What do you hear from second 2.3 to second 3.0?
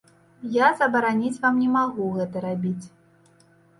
рабіць.